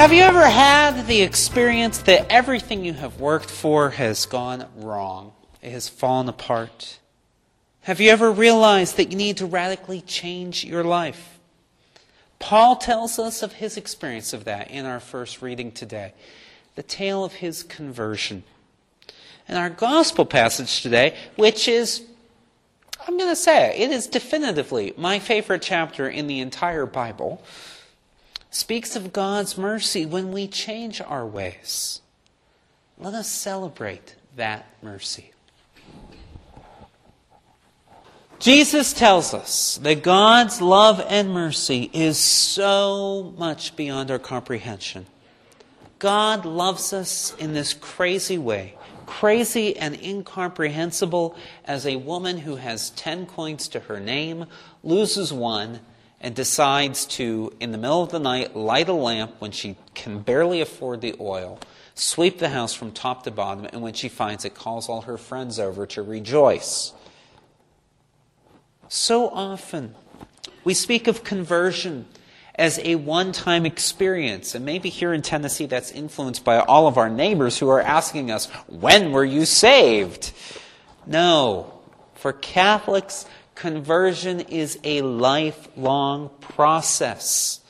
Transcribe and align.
Have 0.00 0.14
you 0.14 0.22
ever 0.22 0.46
had 0.46 1.06
the 1.06 1.20
experience 1.20 1.98
that 1.98 2.32
everything 2.32 2.86
you 2.86 2.94
have 2.94 3.20
worked 3.20 3.50
for 3.50 3.90
has 3.90 4.24
gone 4.24 4.64
wrong? 4.76 5.34
It 5.60 5.72
has 5.72 5.90
fallen 5.90 6.26
apart? 6.26 6.98
Have 7.82 8.00
you 8.00 8.10
ever 8.10 8.32
realized 8.32 8.96
that 8.96 9.10
you 9.10 9.18
need 9.18 9.36
to 9.36 9.44
radically 9.44 10.00
change 10.00 10.64
your 10.64 10.84
life? 10.84 11.38
Paul 12.38 12.76
tells 12.76 13.18
us 13.18 13.42
of 13.42 13.52
his 13.52 13.76
experience 13.76 14.32
of 14.32 14.44
that 14.44 14.70
in 14.70 14.86
our 14.86 15.00
first 15.00 15.42
reading 15.42 15.70
today, 15.70 16.14
the 16.76 16.82
tale 16.82 17.22
of 17.22 17.34
his 17.34 17.62
conversion. 17.62 18.44
And 19.46 19.58
our 19.58 19.68
gospel 19.68 20.24
passage 20.24 20.80
today, 20.80 21.14
which 21.36 21.68
is, 21.68 22.00
I'm 23.06 23.18
going 23.18 23.28
to 23.28 23.36
say 23.36 23.76
it, 23.76 23.90
it 23.90 23.90
is 23.90 24.06
definitively 24.06 24.94
my 24.96 25.18
favorite 25.18 25.60
chapter 25.60 26.08
in 26.08 26.26
the 26.26 26.40
entire 26.40 26.86
Bible 26.86 27.42
speaks 28.50 28.96
of 28.96 29.12
God's 29.12 29.56
mercy 29.56 30.04
when 30.04 30.32
we 30.32 30.46
change 30.46 31.00
our 31.00 31.26
ways. 31.26 32.00
Let 32.98 33.14
us 33.14 33.28
celebrate 33.28 34.16
that 34.36 34.66
mercy. 34.82 35.30
Jesus 38.40 38.94
tells 38.94 39.34
us 39.34 39.78
that 39.82 40.02
God's 40.02 40.62
love 40.62 41.04
and 41.08 41.30
mercy 41.30 41.90
is 41.92 42.18
so 42.18 43.34
much 43.36 43.76
beyond 43.76 44.10
our 44.10 44.18
comprehension. 44.18 45.06
God 45.98 46.46
loves 46.46 46.94
us 46.94 47.34
in 47.38 47.52
this 47.52 47.74
crazy 47.74 48.38
way, 48.38 48.76
crazy 49.04 49.76
and 49.76 49.94
incomprehensible 50.02 51.36
as 51.66 51.86
a 51.86 51.96
woman 51.96 52.38
who 52.38 52.56
has 52.56 52.88
10 52.90 53.26
coins 53.26 53.68
to 53.68 53.80
her 53.80 54.00
name 54.00 54.46
loses 54.82 55.30
one 55.30 55.80
and 56.20 56.34
decides 56.34 57.06
to, 57.06 57.52
in 57.60 57.72
the 57.72 57.78
middle 57.78 58.02
of 58.02 58.10
the 58.10 58.18
night, 58.18 58.54
light 58.54 58.88
a 58.88 58.92
lamp 58.92 59.34
when 59.38 59.50
she 59.50 59.76
can 59.94 60.20
barely 60.20 60.60
afford 60.60 61.00
the 61.00 61.14
oil, 61.18 61.58
sweep 61.94 62.38
the 62.38 62.50
house 62.50 62.74
from 62.74 62.92
top 62.92 63.24
to 63.24 63.30
bottom, 63.30 63.66
and 63.72 63.80
when 63.80 63.94
she 63.94 64.08
finds 64.08 64.44
it, 64.44 64.54
calls 64.54 64.88
all 64.88 65.02
her 65.02 65.16
friends 65.16 65.58
over 65.58 65.86
to 65.86 66.02
rejoice. 66.02 66.92
So 68.88 69.28
often, 69.28 69.94
we 70.64 70.74
speak 70.74 71.06
of 71.06 71.24
conversion 71.24 72.06
as 72.54 72.78
a 72.80 72.96
one 72.96 73.32
time 73.32 73.64
experience. 73.64 74.54
And 74.54 74.64
maybe 74.64 74.90
here 74.90 75.14
in 75.14 75.22
Tennessee, 75.22 75.66
that's 75.66 75.90
influenced 75.90 76.44
by 76.44 76.58
all 76.58 76.86
of 76.86 76.98
our 76.98 77.08
neighbors 77.08 77.58
who 77.58 77.68
are 77.70 77.80
asking 77.80 78.30
us, 78.30 78.46
When 78.66 79.12
were 79.12 79.24
you 79.24 79.46
saved? 79.46 80.32
No. 81.06 81.80
For 82.14 82.34
Catholics, 82.34 83.24
Conversion 83.60 84.40
is 84.40 84.78
a 84.84 85.02
lifelong 85.02 86.30
process. 86.40 87.60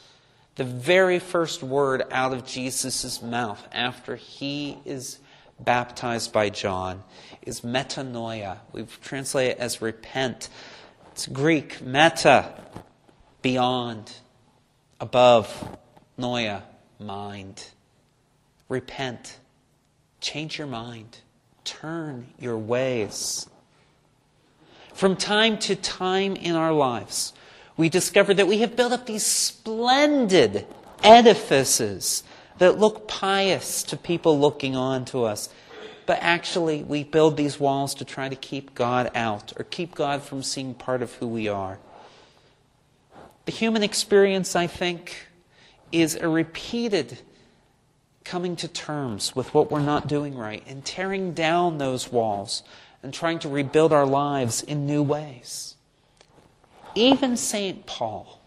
The 0.54 0.62
very 0.62 1.18
first 1.18 1.64
word 1.64 2.04
out 2.12 2.32
of 2.32 2.46
Jesus' 2.46 3.20
mouth 3.20 3.66
after 3.72 4.14
he 4.14 4.78
is 4.84 5.18
baptized 5.58 6.32
by 6.32 6.48
John 6.48 7.02
is 7.42 7.62
metanoia. 7.62 8.58
We've 8.70 9.00
translated 9.00 9.56
it 9.56 9.58
as 9.58 9.82
repent. 9.82 10.48
It's 11.10 11.26
Greek, 11.26 11.82
meta, 11.82 12.54
beyond, 13.42 14.12
above, 15.00 15.76
noia, 16.16 16.62
mind. 17.00 17.64
Repent. 18.68 19.40
Change 20.20 20.56
your 20.56 20.68
mind. 20.68 21.18
Turn 21.64 22.28
your 22.38 22.58
ways. 22.58 23.48
From 24.94 25.16
time 25.16 25.58
to 25.58 25.76
time 25.76 26.36
in 26.36 26.56
our 26.56 26.72
lives, 26.72 27.32
we 27.76 27.88
discover 27.88 28.34
that 28.34 28.46
we 28.46 28.58
have 28.58 28.76
built 28.76 28.92
up 28.92 29.06
these 29.06 29.24
splendid 29.24 30.66
edifices 31.02 32.22
that 32.58 32.78
look 32.78 33.08
pious 33.08 33.82
to 33.84 33.96
people 33.96 34.38
looking 34.38 34.76
on 34.76 35.04
to 35.06 35.24
us. 35.24 35.48
But 36.06 36.18
actually, 36.20 36.82
we 36.82 37.04
build 37.04 37.36
these 37.36 37.58
walls 37.58 37.94
to 37.94 38.04
try 38.04 38.28
to 38.28 38.36
keep 38.36 38.74
God 38.74 39.10
out 39.14 39.52
or 39.56 39.64
keep 39.64 39.94
God 39.94 40.22
from 40.22 40.42
seeing 40.42 40.74
part 40.74 41.02
of 41.02 41.14
who 41.14 41.26
we 41.26 41.48
are. 41.48 41.78
The 43.46 43.52
human 43.52 43.82
experience, 43.82 44.54
I 44.54 44.66
think, 44.66 45.28
is 45.92 46.16
a 46.16 46.28
repeated 46.28 47.18
coming 48.24 48.56
to 48.56 48.68
terms 48.68 49.34
with 49.34 49.54
what 49.54 49.70
we're 49.70 49.80
not 49.80 50.06
doing 50.06 50.36
right 50.36 50.62
and 50.66 50.84
tearing 50.84 51.32
down 51.32 51.78
those 51.78 52.12
walls 52.12 52.62
and 53.02 53.14
trying 53.14 53.38
to 53.40 53.48
rebuild 53.48 53.92
our 53.92 54.06
lives 54.06 54.62
in 54.62 54.86
new 54.86 55.02
ways. 55.02 55.76
Even 56.94 57.36
St. 57.36 57.86
Paul, 57.86 58.40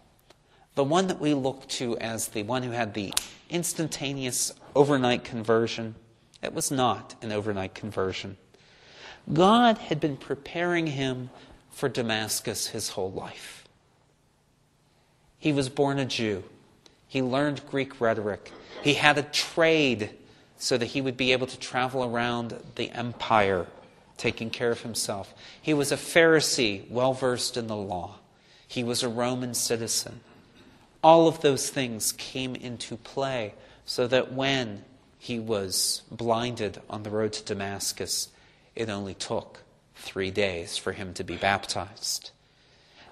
the 0.75 0.83
one 0.83 1.07
that 1.07 1.19
we 1.19 1.33
look 1.33 1.67
to 1.69 1.97
as 1.97 2.27
the 2.27 2.43
one 2.43 2.63
who 2.63 2.71
had 2.71 2.93
the 2.93 3.13
instantaneous 3.49 4.53
overnight 4.75 5.23
conversion, 5.23 5.95
it 6.41 6.53
was 6.53 6.71
not 6.71 7.15
an 7.21 7.31
overnight 7.31 7.73
conversion. 7.73 8.37
God 9.31 9.77
had 9.77 9.99
been 9.99 10.17
preparing 10.17 10.87
him 10.87 11.29
for 11.71 11.87
Damascus 11.87 12.67
his 12.67 12.89
whole 12.89 13.11
life. 13.11 13.63
He 15.39 15.53
was 15.53 15.69
born 15.69 15.99
a 15.99 16.05
Jew. 16.05 16.43
He 17.07 17.21
learned 17.21 17.67
Greek 17.69 17.99
rhetoric. 18.01 18.51
He 18.83 18.95
had 18.95 19.17
a 19.17 19.23
trade 19.23 20.11
so 20.57 20.77
that 20.77 20.87
he 20.87 21.01
would 21.01 21.17
be 21.17 21.31
able 21.31 21.47
to 21.47 21.59
travel 21.59 22.03
around 22.03 22.57
the 22.75 22.89
empire 22.91 23.67
taking 24.17 24.49
care 24.49 24.71
of 24.71 24.81
himself. 24.81 25.33
He 25.61 25.73
was 25.73 25.91
a 25.91 25.97
Pharisee, 25.97 26.89
well 26.89 27.13
versed 27.13 27.57
in 27.57 27.67
the 27.67 27.75
law. 27.75 28.19
He 28.67 28.83
was 28.83 29.03
a 29.03 29.09
Roman 29.09 29.53
citizen. 29.53 30.21
All 31.03 31.27
of 31.27 31.41
those 31.41 31.69
things 31.69 32.11
came 32.13 32.55
into 32.55 32.95
play 32.97 33.53
so 33.85 34.07
that 34.07 34.31
when 34.31 34.83
he 35.19 35.39
was 35.39 36.01
blinded 36.09 36.81
on 36.89 37.03
the 37.03 37.09
road 37.09 37.33
to 37.33 37.43
Damascus, 37.43 38.29
it 38.75 38.89
only 38.89 39.13
took 39.13 39.59
three 39.95 40.31
days 40.31 40.77
for 40.77 40.91
him 40.91 41.13
to 41.13 41.23
be 41.23 41.37
baptized. 41.37 42.31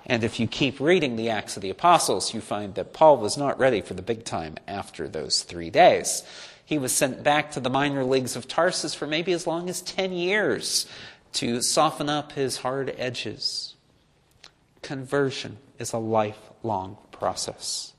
And 0.06 0.24
if 0.24 0.40
you 0.40 0.48
keep 0.48 0.80
reading 0.80 1.16
the 1.16 1.30
Acts 1.30 1.56
of 1.56 1.62
the 1.62 1.70
Apostles, 1.70 2.34
you 2.34 2.42
find 2.42 2.76
that 2.76 2.94
Paul 2.94 3.18
was 3.18 3.38
not 3.38 3.60
ready 3.60 3.82
for 3.82 3.94
the 3.94 4.02
big 4.02 4.26
time 4.26 4.56
after 4.68 5.08
those 5.08 5.44
three 5.44 5.70
days. 5.70 6.24
He 6.66 6.78
was 6.78 6.94
sent 6.94 7.24
back 7.24 7.52
to 7.52 7.60
the 7.60 7.70
minor 7.70 8.04
leagues 8.04 8.36
of 8.36 8.48
Tarsus 8.48 8.94
for 8.94 9.08
maybe 9.08 9.34
as 9.34 9.46
long 9.46 9.70
as 9.70 9.82
10 9.82 10.14
years 10.14 10.88
to 11.34 11.62
soften 11.62 12.10
up 12.10 12.34
his 12.34 12.58
hard 12.58 12.94
edges. 12.98 13.76
Conversion 14.82 15.58
is 15.80 15.94
a 15.94 15.98
lifelong 15.98 16.98
process. 17.12 17.94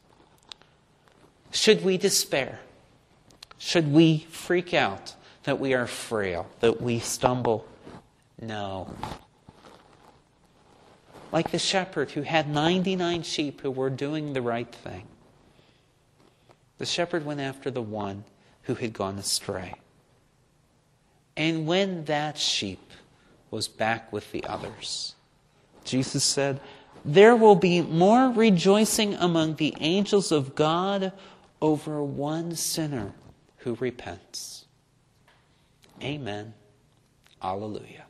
Should 1.51 1.85
we 1.85 1.99
despair? 1.99 2.61
Should 3.59 3.93
we 3.93 4.27
freak 4.31 4.75
out 4.75 5.15
that 5.45 5.61
we 5.61 5.75
are 5.75 5.87
frail, 5.87 6.49
that 6.61 6.81
we 6.81 6.99
stumble? 6.99 7.67
No. 8.41 8.95
Like 11.31 11.51
the 11.51 11.59
shepherd 11.59 12.11
who 12.13 12.23
had 12.23 12.49
99 12.49 13.23
sheep 13.23 13.61
who 13.61 13.71
were 13.71 13.91
doing 13.91 14.33
the 14.33 14.43
right 14.43 14.73
thing. 14.73 15.07
The 16.79 16.87
shepherd 16.87 17.25
went 17.25 17.41
after 17.41 17.71
the 17.71 17.83
one 17.83 18.25
who 18.63 18.75
had 18.75 18.93
gone 18.93 19.19
astray. 19.19 19.75
And 21.37 21.67
when 21.67 22.05
that 22.05 22.39
sheep 22.39 22.91
was 23.51 23.69
back 23.69 24.13
with 24.13 24.31
the 24.33 24.45
others, 24.45 25.15
Jesus 25.85 26.25
said, 26.25 26.61
There 27.05 27.37
will 27.37 27.57
be 27.57 27.81
more 27.81 28.31
rejoicing 28.31 29.15
among 29.15 29.57
the 29.57 29.75
angels 29.81 30.31
of 30.31 30.55
God 30.55 31.13
over 31.61 32.03
one 32.03 32.55
sinner 32.55 33.13
who 33.59 33.75
repents. 33.77 34.67
Amen. 36.03 36.55
Alleluia. 37.43 38.05